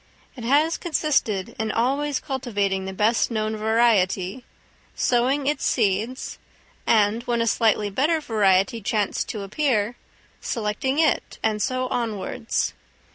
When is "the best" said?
2.85-3.29